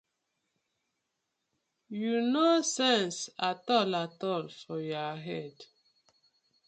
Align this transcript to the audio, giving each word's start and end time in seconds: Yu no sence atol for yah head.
Yu 1.99 2.13
no 2.33 2.47
sence 2.75 3.19
atol 3.49 4.43
for 4.63 4.79
yah 4.91 5.15
head. 5.27 5.57